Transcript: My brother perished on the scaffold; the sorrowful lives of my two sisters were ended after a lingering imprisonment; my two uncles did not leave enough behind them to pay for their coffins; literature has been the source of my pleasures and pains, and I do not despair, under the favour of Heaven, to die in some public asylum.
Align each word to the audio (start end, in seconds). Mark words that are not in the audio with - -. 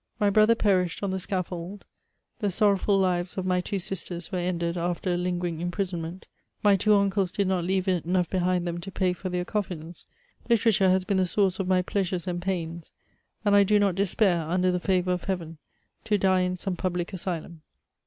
My 0.19 0.31
brother 0.31 0.55
perished 0.55 1.03
on 1.03 1.11
the 1.11 1.19
scaffold; 1.19 1.85
the 2.39 2.49
sorrowful 2.49 2.97
lives 2.97 3.37
of 3.37 3.45
my 3.45 3.61
two 3.61 3.77
sisters 3.77 4.31
were 4.31 4.39
ended 4.39 4.75
after 4.75 5.13
a 5.13 5.15
lingering 5.15 5.61
imprisonment; 5.61 6.25
my 6.63 6.75
two 6.75 6.95
uncles 6.95 7.31
did 7.31 7.47
not 7.47 7.65
leave 7.65 7.87
enough 7.87 8.27
behind 8.27 8.65
them 8.65 8.79
to 8.81 8.89
pay 8.91 9.13
for 9.13 9.29
their 9.29 9.45
coffins; 9.45 10.07
literature 10.49 10.89
has 10.89 11.05
been 11.05 11.17
the 11.17 11.27
source 11.27 11.59
of 11.59 11.67
my 11.67 11.83
pleasures 11.83 12.25
and 12.25 12.41
pains, 12.41 12.91
and 13.45 13.55
I 13.55 13.63
do 13.63 13.77
not 13.77 13.93
despair, 13.93 14.41
under 14.41 14.71
the 14.71 14.79
favour 14.79 15.11
of 15.11 15.25
Heaven, 15.25 15.59
to 16.05 16.17
die 16.17 16.41
in 16.41 16.57
some 16.57 16.75
public 16.75 17.13
asylum. 17.13 17.61